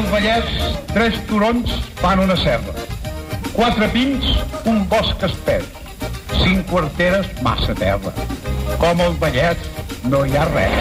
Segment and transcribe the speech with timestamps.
[0.00, 0.44] el Vallès,
[0.94, 2.72] tres turons fan una serra.
[3.52, 4.24] Quatre pins,
[4.70, 5.66] un bosc espès.
[6.40, 8.12] Cinc quarteres, massa terra.
[8.80, 9.66] Com el Vallès,
[10.08, 10.78] no hi ha res.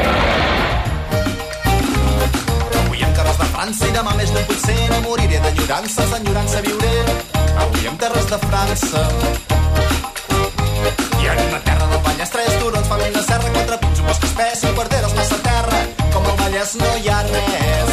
[2.83, 6.95] Avui en terres de França i demà més de potser no moriré d'enyorances, d'enyorança viuré.
[7.65, 9.05] Avui en terres de França.
[11.19, 14.31] I en una terra del Vallès tres turons fan una serra, quatre pins, un bosc
[14.31, 15.85] espès, cinc quarteres, massa terra.
[16.13, 17.88] Com el Vallès no hi ha res.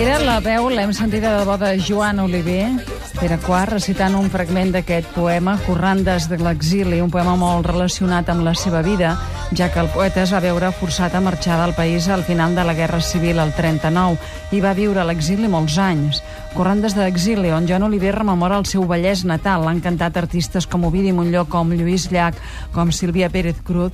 [0.00, 2.70] Era la veu, l'hem sentida de bo de Joan Oliver,
[3.18, 8.46] Pere Quart, recitant un fragment d'aquest poema, Corrandes de l'exili, un poema molt relacionat amb
[8.46, 9.10] la seva vida,
[9.52, 12.64] ja que el poeta es va veure forçat a marxar del país al final de
[12.64, 14.16] la Guerra Civil al 39
[14.56, 16.22] i va viure a l'exili molts anys.
[16.54, 19.66] Corrandes de l'exili, on Joan Oliver rememora el seu Vallès natal.
[19.68, 22.40] L'han cantat artistes com Ovidi Montlló, com Lluís Llach,
[22.72, 23.92] com Sílvia Pérez Cruz.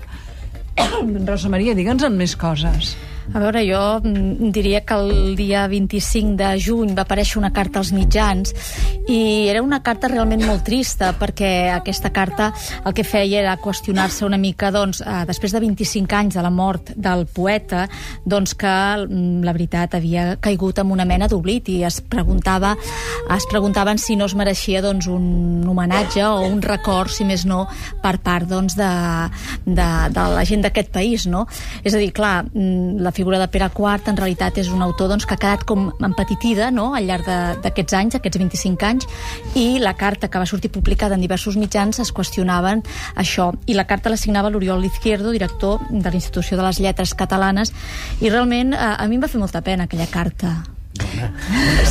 [1.27, 2.95] Rosa Maria, digue'ns en més coses.
[3.35, 7.81] A veure, jo mm, diria que el dia 25 de juny va aparèixer una carta
[7.83, 8.55] als mitjans
[9.09, 12.53] i era una carta realment molt trista perquè aquesta carta
[12.85, 16.51] el que feia era qüestionar-se una mica doncs, eh, després de 25 anys de la
[16.51, 17.87] mort del poeta
[18.25, 18.75] doncs que
[19.07, 22.77] mm, la veritat havia caigut en una mena d'oblit i es preguntava
[23.37, 27.65] es preguntaven si no es mereixia doncs, un homenatge o un record, si més no,
[28.03, 28.91] per part doncs, de,
[29.67, 31.27] de, de la gent d'aquest país.
[31.31, 31.47] No?
[31.83, 35.11] És a dir, clar, mm, la figura de Pere IV en realitat és un autor
[35.13, 36.91] doncs, que ha quedat com empetitida no?
[36.95, 37.29] al llarg
[37.65, 39.09] d'aquests anys, aquests 25 anys,
[39.57, 42.85] i la carta que va sortir publicada en diversos mitjans es qüestionaven
[43.17, 43.51] això.
[43.67, 47.73] I la carta la signava l'Oriol Izquierdo, director de l'Institució de les Lletres Catalanes,
[48.21, 50.76] i realment eh, a mi em va fer molta pena aquella carta.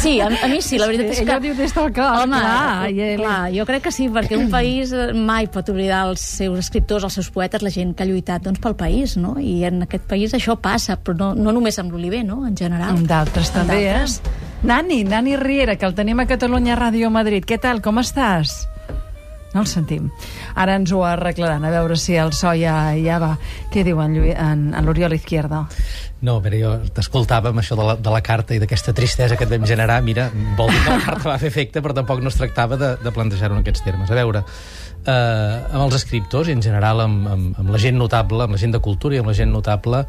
[0.02, 1.26] Sí, a, a mi sí, la veritat és que...
[1.26, 4.38] Ella diu des del cor, Home, clar, i ell- clar, jo crec que sí, perquè
[4.40, 8.10] un país mai pot oblidar els seus escriptors, els seus poetes, la gent que ha
[8.10, 9.36] lluitat doncs, pel país, no?
[9.40, 12.44] I en aquest país això passa, però no, no només amb l'Oliver, no?
[12.48, 12.94] En general.
[12.96, 14.06] Amb d'altres Amb també, eh?
[14.66, 17.46] Nani, Nani Riera, que el tenim a Catalunya Ràdio Madrid.
[17.46, 18.64] Què tal, com estàs?
[19.56, 20.10] No el sentim.
[20.60, 23.36] Ara ens ho arreglaran, a veure si el so ja, ja va.
[23.72, 25.62] Què diu en, en, en l'Oriol Izquierdo?
[26.26, 29.46] No, però jo t'escoltava amb això de la, de la carta i d'aquesta tristesa que
[29.46, 30.00] et vam generar.
[30.06, 32.96] Mira, vol dir que la carta va fer efecte, però tampoc no es tractava de,
[33.04, 34.10] de plantejar-ho en aquests termes.
[34.10, 34.42] A veure,
[35.06, 38.62] eh, amb els escriptors i en general amb, amb, amb la gent notable, amb la
[38.62, 40.02] gent de cultura i amb la gent notable,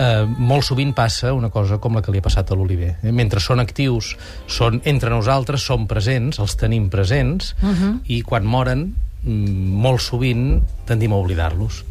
[0.00, 2.94] eh, molt sovint passa una cosa com la que li ha passat a l'Oliver.
[3.02, 3.12] Eh?
[3.12, 4.14] Mentre són actius,
[4.48, 7.94] són entre nosaltres, som presents, els tenim presents, uh -huh.
[8.06, 11.84] i quan moren, mm, molt sovint tendim a oblidar-los.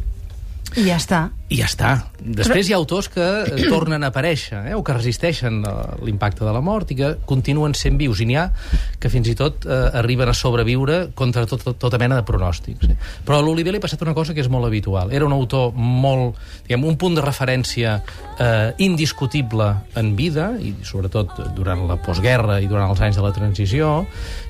[0.76, 1.28] I ja està.
[1.48, 1.90] I ja està.
[2.20, 5.72] Després hi ha autors que eh, tornen a aparèixer, eh, o que resisteixen eh,
[6.04, 8.20] l'impacte de la mort i que continuen sent vius.
[8.20, 8.48] I n'hi ha
[9.00, 12.90] que fins i tot eh, arriben a sobreviure contra tot, tot, tota mena de pronòstics.
[12.92, 12.98] Eh.
[13.24, 15.14] Però a l'Oliver li ha passat una cosa que és molt habitual.
[15.14, 16.36] Era un autor molt...
[16.66, 17.96] Diguem, un punt de referència
[18.36, 23.32] eh, indiscutible en vida, i sobretot durant la postguerra i durant els anys de la
[23.32, 24.02] transició,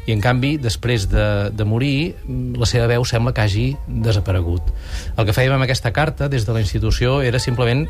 [0.09, 2.17] i en canvi, després de, de morir,
[2.59, 4.73] la seva veu sembla que hagi desaparegut.
[5.15, 7.87] El que fèiem amb aquesta carta, des de la institució, era simplement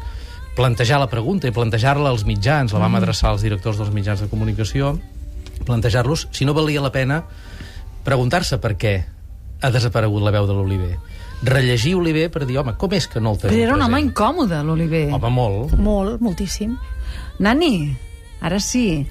[0.56, 4.28] plantejar la pregunta i plantejar-la als mitjans, la vam adreçar als directors dels mitjans de
[4.28, 4.98] comunicació,
[5.64, 7.24] plantejar-los si no valia la pena
[8.04, 9.04] preguntar-se per què
[9.62, 10.96] ha desaparegut la veu de l'Oliver.
[11.42, 14.00] Rellegir Oliver per dir, home, com és que no el tenim Però era un home
[14.02, 15.06] incòmode, l'Oliver.
[15.14, 15.76] Home, molt.
[15.78, 16.74] Molt, moltíssim.
[17.38, 17.94] Nani,
[18.42, 19.06] ara sí.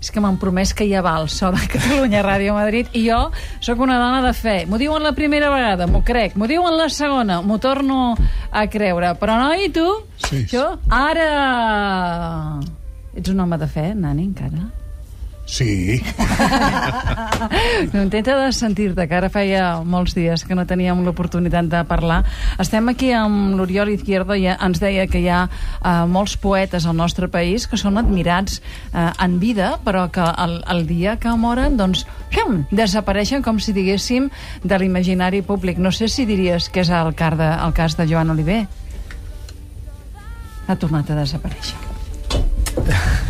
[0.00, 3.20] És que m'han promès que va el so de Catalunya Ràdio Madrid i jo
[3.60, 4.64] sóc una dona de fe.
[4.66, 6.36] M'ho diuen la primera vegada, m'ho crec.
[6.40, 8.16] M'ho diuen la segona, m'ho torno
[8.50, 9.14] a creure.
[9.20, 9.86] Però no, i tu?
[10.24, 10.46] Sí.
[10.48, 10.66] Jo?
[10.88, 12.60] Ara...
[13.12, 14.70] Ets un home de fe, Nani, encara?
[15.50, 16.00] Sí,
[17.92, 22.20] No intenta de sentir-te, que ara feia molts dies que no teníem l'oportunitat de parlar.
[22.62, 26.94] Estem aquí amb l'Oriol Izquierdo i ens deia que hi ha eh, molts poetes al
[27.00, 31.74] nostre país que són admirats eh, en vida, però que el, el dia que moren,
[31.80, 34.30] doncs, fium, desapareixen com si diguéssim
[34.62, 35.82] de l'imaginari públic.
[35.82, 38.62] No sé si diries que és el, car de, el cas de Joan Oliver.
[40.70, 41.74] Ha tornat a desaparèixer.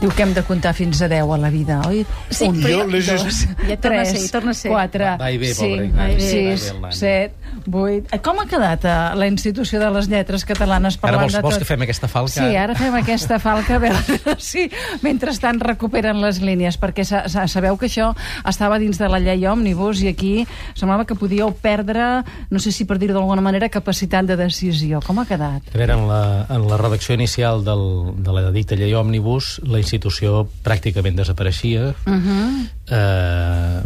[0.00, 2.06] Diu que hem de comptar fins a 10 a la vida, oi?
[2.32, 4.70] Sí, Un, però jo dos, Ja torna a tres, ser, torna a ser.
[4.72, 6.92] quatre, Va i bé, pobre cinc, sis, va i el nano.
[6.96, 7.34] set,
[7.66, 8.06] vuit...
[8.12, 11.42] Eh, Com ha quedat eh, la Institució de les Lletres Catalanes Ara parlant vols, de
[11.44, 11.62] vols tot?
[11.64, 12.34] que fem aquesta falca?
[12.38, 14.68] Sí, ara fem aquesta falca a veure si
[15.02, 18.10] mentrestant recuperen les línies, perquè sa sa sabeu que això
[18.48, 20.32] estava dins de la llei Òmnibus i aquí
[20.74, 25.00] semblava que podíeu perdre, no sé si per dir-ho d'alguna manera, capacitat de decisió.
[25.04, 25.70] Com ha quedat?
[25.74, 27.84] A veure, en la, en la redacció inicial del,
[28.22, 31.94] de la dicta llei Òmnibus, la institució pràcticament desapareixia.
[32.06, 32.68] Uh -huh.
[32.90, 33.82] eh,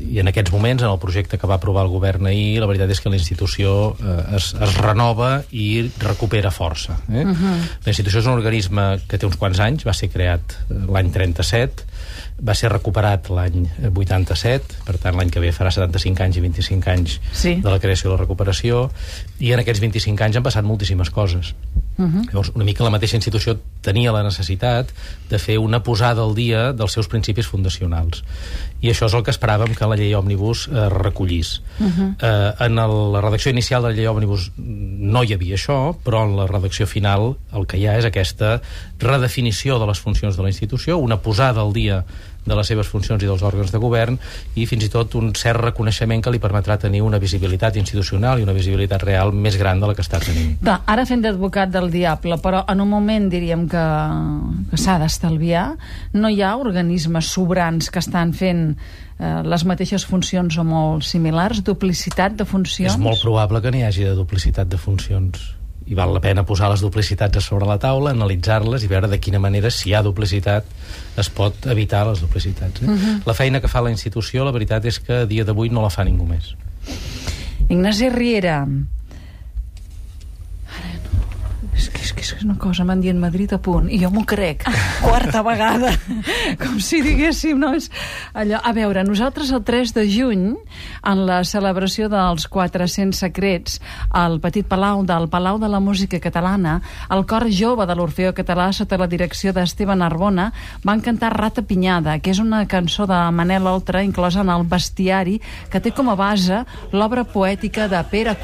[0.00, 2.90] i en aquests moments, en el projecte que va aprovar el govern ahir, la veritat
[2.94, 6.96] és que la institució eh, es, es renova i recupera força.
[7.10, 7.24] Eh?
[7.24, 7.56] Uh -huh.
[7.84, 11.12] La institució és un organisme que té uns quants anys, va ser creat eh, l'any
[11.12, 11.84] 37,
[12.40, 16.90] va ser recuperat l'any 87, per tant l'any que ve farà 75 anys i 25
[16.90, 17.54] anys Sí.
[17.60, 18.90] de la creació i la recuperació,
[19.38, 21.54] i en aquests 25 anys han passat moltíssimes coses.
[22.00, 22.26] Uh -huh.
[22.28, 24.88] Llavors, una mica la mateixa institució tenia la necessitat
[25.28, 28.24] de fer una posada al dia dels seus principis fundacionals.
[28.80, 31.60] I això és el que esperàvem que la llei Òmnibus eh, recollís.
[31.78, 32.14] Uh -huh.
[32.22, 36.24] eh, en el, la redacció inicial de la llei Òmnibus no hi havia això, però
[36.24, 38.62] en la redacció final el que hi ha és aquesta
[38.98, 43.22] redefinició de les funcions de la institució, una posada al dia de les seves funcions
[43.22, 44.16] i dels òrgans de govern
[44.58, 48.46] i fins i tot un cert reconeixement que li permetrà tenir una visibilitat institucional i
[48.46, 50.56] una visibilitat real més gran de la que està tenint.
[50.62, 53.84] Clar, ara fent d'advocat del diable, però en un moment diríem que,
[54.72, 55.66] que s'ha d'estalviar,
[56.16, 61.64] no hi ha organismes sobrans que estan fent eh, les mateixes funcions o molt similars,
[61.66, 62.96] duplicitat de funcions?
[62.96, 65.59] És molt probable que n'hi hagi de duplicitat de funcions
[65.90, 69.18] i val la pena posar les duplicitats a sobre la taula, analitzar-les i veure de
[69.18, 70.68] quina manera, si hi ha duplicitat,
[71.18, 72.82] es pot evitar les duplicitats.
[72.82, 72.86] Eh?
[72.86, 73.16] Uh -huh.
[73.26, 75.90] La feina que fa la institució, la veritat és que a dia d'avui no la
[75.90, 76.54] fa ningú més.
[77.68, 78.66] Ignasi Riera.
[80.78, 81.10] Ara no.
[82.36, 84.64] És una cosa, m'han dit Madrid a punt, i jo m'ho crec,
[85.04, 85.92] quarta vegada,
[86.60, 87.72] com si diguéssim, no?
[87.76, 87.90] És
[88.34, 88.60] allò...
[88.60, 90.44] A veure, nosaltres el 3 de juny,
[91.08, 93.80] en la celebració dels 400 secrets,
[94.14, 96.76] al Petit Palau del Palau de la Música Catalana,
[97.10, 100.50] el cor jove de l'Orfeó Català, sota la direcció d'Esteban Arbona,
[100.84, 105.40] van cantar Rata Pinyada, que és una cançó de Manel Oltra, inclosa en el bestiari,
[105.72, 106.62] que té com a base
[106.92, 108.36] l'obra poètica de Pere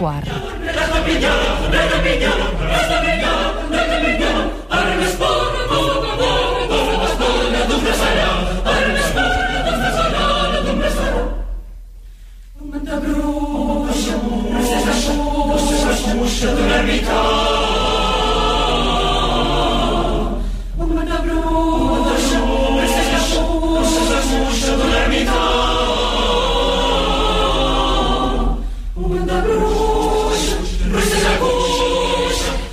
[16.47, 17.57] Quart.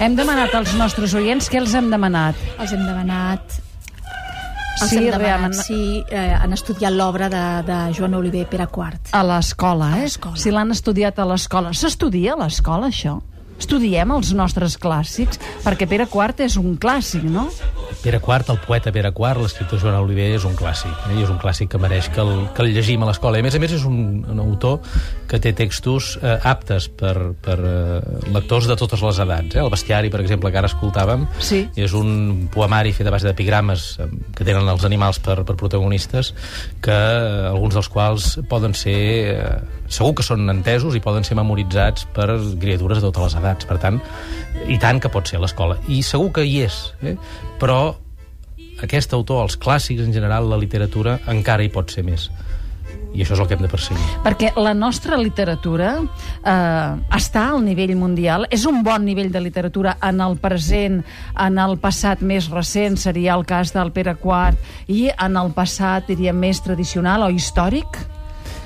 [0.03, 2.35] Hem demanat als nostres oients què els hem demanat.
[2.59, 3.59] Els hem demanat...
[4.81, 5.75] Els Sí, hem demanat si
[6.11, 9.13] eh, han estudiat l'obra de, de Joan Oliver Pere IV.
[9.15, 10.07] A l'escola, A eh?
[10.07, 10.35] l'escola.
[10.41, 11.71] Si l'han estudiat a l'escola.
[11.77, 13.21] S'estudia a l'escola, això?
[13.59, 15.39] Estudiem els nostres clàssics?
[15.63, 17.47] Perquè Pere IV és un clàssic, no?
[18.03, 20.91] Pere IV, el poeta Pere IV, l'escriptor Joan Oliver, és un clàssic.
[21.09, 21.19] Eh?
[21.19, 23.39] I és un clàssic que mereix que el, que el llegim a l'escola.
[23.39, 24.81] A més a més és un, un autor
[25.29, 27.13] que té textos eh, aptes per,
[27.45, 27.99] per eh,
[28.35, 29.55] lectors de totes les edats.
[29.55, 29.61] Eh?
[29.63, 31.63] El bestiari, per exemple, que ara escoltàvem, Sí.
[31.79, 36.33] és un poemari fet a base d'epigrames eh, que tenen els animals per, per protagonistes,
[36.83, 38.99] que eh, alguns dels quals poden ser...
[39.37, 42.25] Eh, segur que són entesos i poden ser memoritzats per
[42.57, 43.42] criatures de totes les edats.
[43.69, 43.99] Per tant,
[44.67, 45.77] i tant que pot ser l'escola.
[45.91, 47.17] I segur que hi és, eh?
[47.61, 47.95] però
[48.83, 52.29] aquest autor, els clàssics en general, la literatura, encara hi pot ser més.
[53.13, 54.05] I això és el que hem de perseguir.
[54.25, 58.47] Perquè la nostra literatura eh, està al nivell mundial.
[58.49, 61.03] És un bon nivell de literatura en el present,
[61.37, 64.57] en el passat més recent, seria el cas del Pere IV,
[64.89, 68.01] i en el passat, diríem, més tradicional o històric?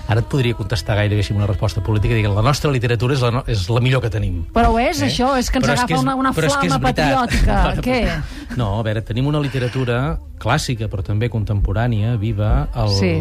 [0.07, 3.13] Ara et podria contestar gairebé amb una resposta política i dir que la nostra literatura
[3.17, 4.45] és la, no, és la millor que tenim.
[4.55, 5.09] Però ho és, eh?
[5.09, 7.57] això, és que ens Però agafa és- una, una que flama patriòtica.
[7.87, 7.99] Què?
[8.55, 13.11] No, a veure, tenim una literatura clàssica, però també contemporània, viva, al, Sí.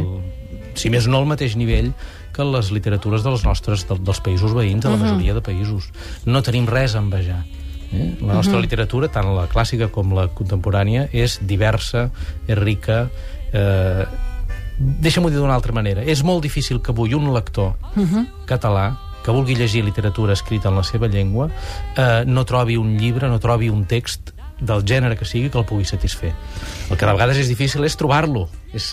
[0.79, 1.91] si més no al mateix nivell
[2.37, 5.91] que les literatures dels nostres, del, dels països veïns, de la majoria de països.
[6.27, 7.43] No tenim res a envejar.
[7.95, 8.17] Eh?
[8.21, 12.11] La nostra literatura, tant la clàssica com la contemporània, és diversa,
[12.47, 13.09] és rica,
[13.53, 14.05] eh,
[14.79, 16.05] deixa-m'ho dir d'una altra manera.
[16.05, 17.75] És molt difícil que avui un lector
[18.47, 18.93] català
[19.25, 21.49] que vulgui llegir literatura escrita en la seva llengua
[21.97, 24.31] eh, no trobi un llibre, no trobi un text
[24.61, 26.31] del gènere que sigui que el pugui satisfer.
[26.89, 28.93] El que de vegades és difícil és trobar-lo, és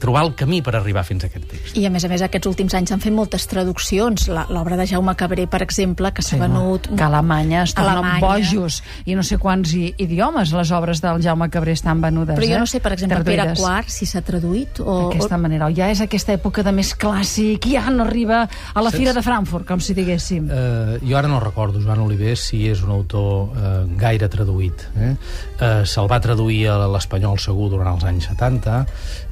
[0.00, 1.76] trobar el camí per arribar fins a aquest text.
[1.78, 4.26] I a més a més aquests últims anys s'han fet moltes traduccions.
[4.28, 6.88] La- L'obra de Jaume Cabré, per exemple, que s'ha venut...
[6.90, 8.20] Que a Alemanya es tornen Alemanya.
[8.26, 12.36] bojos i no sé quants idiomes les obres del Jaume Cabré estan venudes.
[12.38, 12.60] Però jo eh?
[12.62, 13.64] no sé, per exemple, Pere Traduïdes.
[13.86, 14.96] IV, si s'ha traduït o...
[15.10, 15.66] D'aquesta manera.
[15.70, 18.98] O ja és aquesta època de més clàssic, ja no arriba a la Saps?
[19.00, 20.48] Fira de Frankfurt, com si diguéssim.
[20.50, 24.86] Eh, jo ara no recordo, Joan Oliver, si és un autor eh, gaire traduït.
[24.96, 25.12] Eh?
[25.60, 28.80] Eh, Se'l va traduir a l'espanyol segur durant els anys 70,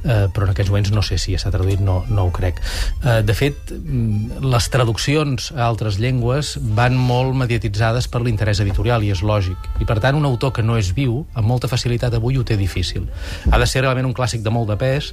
[0.04, 2.60] eh, però en aquests moments no sé si s'ha traduït, no, no ho crec.
[3.02, 9.04] Eh, de fet, mm, les traduccions a altres llengües van molt mediatitzades per l'interès editorial,
[9.04, 9.70] i és lògic.
[9.80, 12.56] I, per tant, un autor que no és viu, amb molta facilitat avui ho té
[12.56, 13.08] difícil.
[13.50, 15.12] Ha de ser realment un clàssic de molt de pes,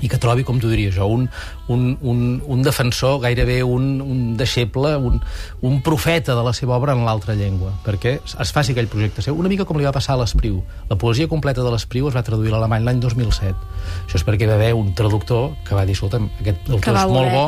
[0.00, 1.26] i que trobi, com t'ho diria jo, un,
[1.68, 5.20] un, un, un defensor, gairebé un, un deixeble, un,
[5.62, 9.36] un profeta de la seva obra en l'altra llengua, perquè es faci aquell projecte seu.
[9.38, 10.60] Una mica com li va passar a l'Espriu.
[10.90, 13.54] La poesia completa de l'Espriu es va traduir a l'alemany l'any 2007.
[14.06, 17.32] Això és perquè va haver un traductor que va dir, escolta'm, aquest autor és molt
[17.34, 17.44] bo,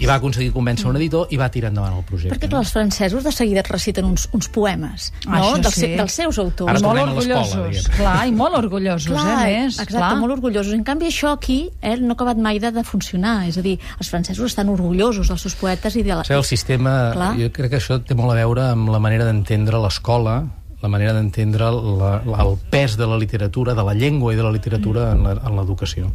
[0.00, 2.34] i va aconseguir convèncer un editor i va tirar endavant el projecte.
[2.34, 5.36] Perquè clar, els francesos de seguida reciten uns, uns poemes, no?
[5.38, 5.92] Això dels, sí.
[5.98, 6.70] dels seus autors.
[6.72, 7.96] Ara molt tornem a l'escola, orgullosos, diguem.
[7.98, 9.74] clar, i molt orgullosos, Clar, eh, més.
[9.74, 10.12] exacte, clar.
[10.20, 10.72] molt orgullosos.
[10.76, 13.46] En canvi, això aquí eh, no ha acabat mai de, de funcionar.
[13.48, 16.22] És a dir, els francesos estan orgullosos dels seus poetes i de la...
[16.22, 17.32] O sigui, el sistema, Clar.
[17.40, 20.40] jo crec que això té molt a veure amb la manera d'entendre l'escola,
[20.82, 25.06] la manera d'entendre el pes de la literatura, de la llengua i de la literatura
[25.16, 26.10] en l'educació.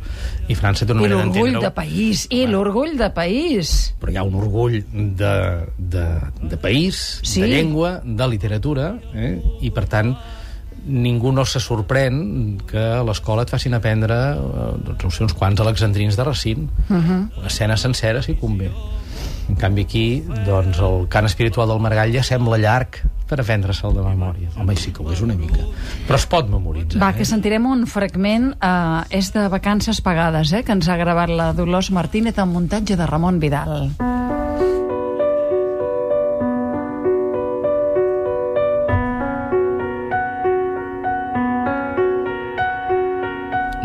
[0.48, 1.70] I França té una I manera l'orgull d'entendre...
[1.70, 3.72] de país, i l'orgull de país.
[4.00, 5.34] Però hi ha un orgull de,
[5.77, 6.05] de,
[6.53, 7.41] de país, Sí.
[7.41, 9.34] de llengua, de literatura, eh?
[9.65, 10.13] i per tant
[10.86, 15.62] ningú no se sorprèn que a l'escola et facin aprendre doncs, no sé, uns quants
[15.62, 17.22] alexandrins de Racine uh -huh.
[17.38, 18.72] una escena sencera si convé
[19.50, 24.02] en canvi aquí doncs, el cant espiritual del Margall ja sembla llarg per aprendre-se'l de
[24.02, 25.64] memòria home, sí que ho és una mica
[26.08, 27.18] però es pot memoritzar Va, eh?
[27.18, 31.54] que sentirem un fragment, eh, és de Vacances Pagades, eh, que ens ha gravat la
[31.54, 33.92] Dolors Martínez amb muntatge de Ramon Vidal.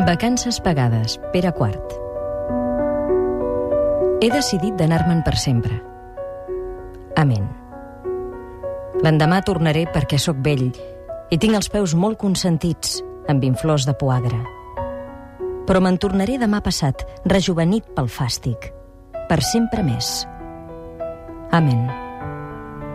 [0.06, 1.94] Vacances pagades, Pere Quart.
[4.22, 5.80] He decidit d'anar-me'n per sempre.
[7.18, 7.48] Amén.
[9.02, 14.38] L'endemà tornaré perquè sóc vell i tinc els peus molt consentits amb inflors de poagre.
[15.66, 18.70] Però me'n tornaré demà passat, rejuvenit pel fàstic,
[19.26, 20.22] per sempre més.
[21.50, 21.82] Amén.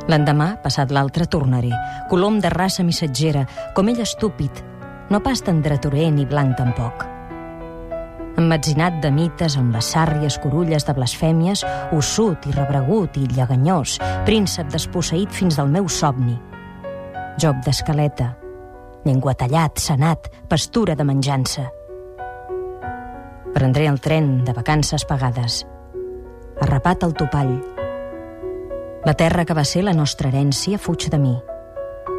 [0.07, 1.75] L'endemà, passat l'altre, tornaré,
[2.07, 4.70] colom de raça missatgera, com ell estúpid,
[5.11, 7.03] no pas tan dretorer ni blanc tampoc.
[8.39, 14.71] Emmetzinat de mites amb les sàrries corulles de blasfèmies, ossut i rebregut i lleganyós, príncep
[14.71, 16.37] desposseït fins del meu somni.
[17.37, 18.31] Job d'escaleta,
[19.03, 21.67] llengua tallat, senat, pastura de menjança.
[23.51, 25.65] Prendré el tren de vacances pagades,
[26.61, 27.57] arrapat al topall.
[29.03, 31.35] La terra que va ser la nostra herència fuig de mi.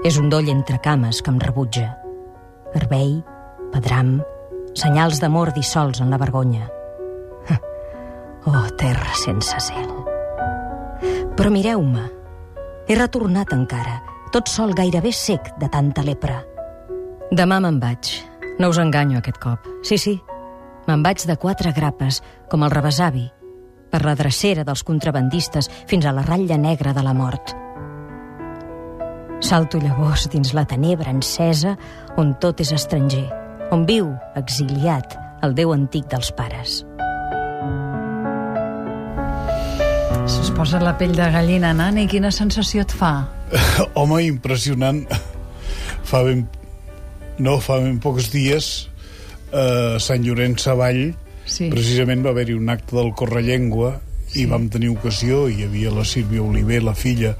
[0.05, 2.02] És un doll entre cames que em rebutja.
[2.75, 3.19] Herbei,
[3.73, 4.17] pedram,
[4.79, 6.69] senyals d'amor dissols en la vergonya.
[8.45, 9.91] Oh, terra sense cel.
[11.39, 12.09] Però mireu-me,
[12.89, 14.01] he retornat encara,
[14.35, 16.41] tot sol gairebé sec de tanta lepra.
[17.31, 18.11] Demà me'n vaig.
[18.59, 19.69] No us enganyo aquest cop.
[19.87, 20.17] Sí, sí,
[20.89, 22.19] me'n vaig de quatre grapes,
[22.51, 23.29] com el rebesavi,
[23.93, 27.55] per la drecera dels contrabandistes fins a la ratlla negra de la mort.
[29.43, 31.75] Salto llavors dins la tenebra encesa
[32.21, 33.25] on tot és estranger,
[33.75, 36.83] on viu, exiliat, el Déu antic dels pares.
[40.23, 43.13] Es posa la pell de gallina, Nani, quina sensació et fa?
[43.99, 45.03] Home, impressionant.
[46.07, 46.47] Fa ben...
[47.43, 48.71] No, fa ben pocs dies
[49.53, 51.67] a Sant Llorenç Savall Sí.
[51.73, 53.97] precisament va haver-hi un acte del Correllengua
[54.35, 57.35] i vam tenir ocasió, hi havia la Sílvia Oliver, la filla,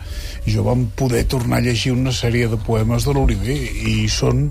[0.45, 3.59] i jo vam poder tornar a llegir una sèrie de poemes de l'Oliver
[3.89, 4.49] i són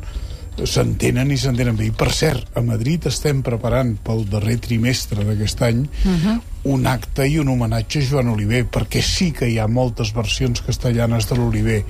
[0.68, 1.88] s'entenen i s'entenen bé.
[1.90, 6.40] I per cert, a Madrid estem preparant pel darrer trimestre d'aquest any uh -huh.
[6.74, 10.62] un acte i un homenatge a Joan Oliver, perquè sí que hi ha moltes versions
[10.62, 11.84] castellanes de l'Oliver.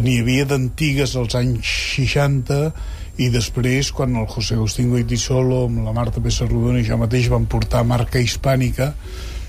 [0.00, 2.72] N'hi havia d'antigues als anys 60
[3.16, 7.46] i després, quan el José Agustín Goitisolo amb la Marta Pessarrodona i jo mateix vam
[7.46, 8.94] portar marca hispànica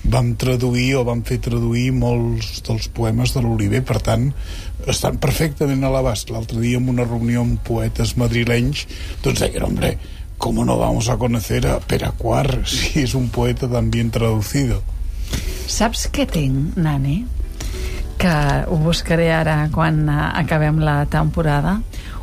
[0.04, 4.30] vam traduir o vam fer traduir molts dels poemes de l'Oliver, per tant
[4.90, 6.32] estan perfectament a l'abast.
[6.34, 8.86] L'altre dia en una reunió amb poetes madrilenys
[9.22, 9.98] doncs deien, hombre,
[10.38, 14.82] ¿cómo no vamos a conocer a Peracuar si és un poeta tan bien traducido?
[15.70, 17.22] Saps què tinc, Nani?
[18.18, 18.34] Que
[18.68, 21.78] ho buscaré ara quan eh, acabem la temporada.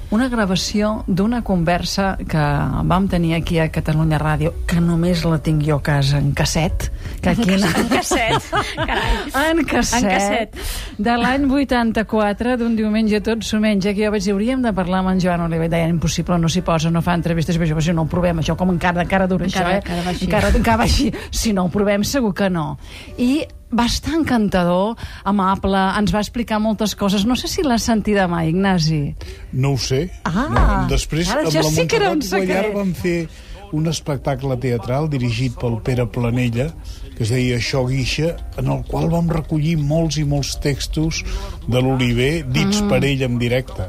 [0.10, 2.42] Una gravació d'una conversa que
[2.89, 6.88] vam tenir aquí a Catalunya Ràdio, que només la tinc jo a casa en casset,
[7.22, 9.51] que aquí en, En casset, carai.
[9.51, 10.58] en casset, En casset.
[10.98, 15.04] de l'any 84, d'un diumenge tot s'ho menja, que jo vaig dir, hauríem de parlar
[15.04, 17.94] amb en Joan Oliver, deien, impossible, no s'hi posa, no fa entrevistes, però jo, si
[17.94, 19.84] no ho provem, això com encara, encara dura Encara- això, eh?
[19.86, 20.25] encara va així.
[20.25, 21.12] Encara, encara va així.
[21.30, 22.80] Si no ho provem, segur que no.
[23.22, 27.26] I va estar encantador, amable, ens va explicar moltes coses.
[27.26, 29.16] No sé si l'has sentida mai, Ignasi.
[29.54, 30.10] No ho sé.
[30.26, 30.88] Ah, no.
[30.90, 32.74] Després, ara amb ja la sí que era un secret.
[32.74, 33.28] vam fer
[33.72, 36.72] un espectacle teatral dirigit pel Pere Planella
[37.16, 41.24] que es deia Això guixa, en el qual vam recollir molts i molts textos
[41.68, 42.88] de l'Oliver dits Mm.
[42.90, 43.84] per ell en directe.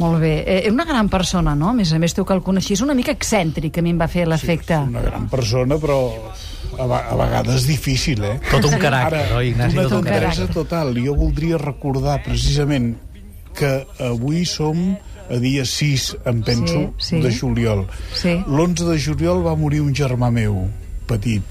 [0.00, 0.44] Molt bé.
[0.46, 1.68] Eh, una gran persona, no?
[1.68, 4.08] A més a més, tu que el coneixies, una mica excèntric, a mi em va
[4.08, 4.74] fer l'efecte.
[4.82, 5.98] Sí, una gran persona, però
[6.80, 8.38] a, a vegades difícil, eh?
[8.50, 9.76] Tot un caràcter, Ara, oi, Ignasi?
[9.78, 10.30] una Tot un caràcter.
[10.30, 10.94] tendresa total.
[11.04, 12.94] Jo voldria recordar precisament
[13.54, 13.72] que
[14.06, 14.96] avui som
[15.30, 17.20] a dia 6, em penso, Sí, sí.
[17.22, 17.84] de juliol.
[18.14, 18.32] Sí.
[18.46, 20.64] L'11 de juliol va morir un germà meu,
[21.06, 21.42] petit,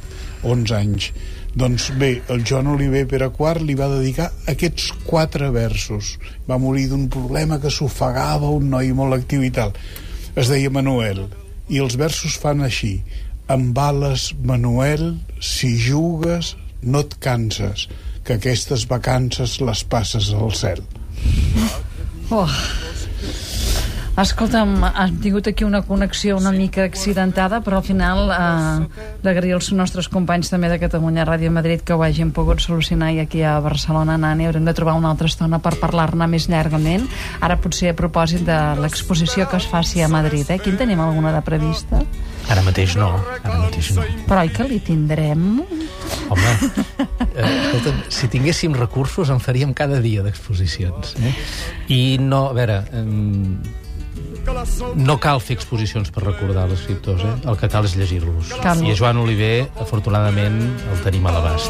[0.43, 1.11] 11 anys.
[1.55, 6.17] Doncs bé, el Joan Oliver Pere IV li va dedicar aquests quatre versos.
[6.47, 9.73] Va morir d'un problema que s'ofegava, un noi molt actiu i tal.
[10.35, 11.25] Es deia Manuel.
[11.69, 12.99] I els versos fan així.
[13.49, 16.53] Amb bales, Manuel, si jugues,
[16.83, 17.87] no et canses,
[18.23, 20.83] que aquestes vacances les passes al cel.
[22.29, 22.45] Oh.
[24.19, 29.71] Escolta'm, hem tingut aquí una connexió una mica accidentada, però al final eh, d'agrair als
[29.73, 33.57] nostres companys també de Catalunya Ràdio Madrid que ho hagin pogut solucionar i aquí a
[33.63, 37.07] Barcelona, Nani, haurem de trobar una altra estona per parlar-ne més llargament.
[37.39, 40.59] Ara potser a propòsit de l'exposició que es faci a Madrid, eh?
[40.59, 42.03] Quin tenim alguna de prevista?
[42.49, 43.11] Ara mateix no,
[43.43, 44.03] ara mateix no.
[44.27, 45.61] Però oi que li tindrem?
[46.33, 46.53] Home,
[47.37, 51.13] eh, escolta'm, si tinguéssim recursos en faríem cada dia d'exposicions.
[51.21, 51.33] Eh?
[51.93, 53.05] I no, a veure, eh,
[54.97, 57.35] no cal fer exposicions per recordar els escriptors, eh?
[57.45, 58.55] el que cal és llegir-los.
[58.57, 61.69] I a Joan Oliver, afortunadament, el tenim a l'abast.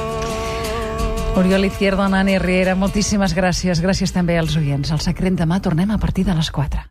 [1.39, 3.79] Oriol Izquierdo, Nani Riera, moltíssimes gràcies.
[3.83, 4.89] Gràcies també als oients.
[4.91, 6.81] El secret demà tornem a partir de les 4.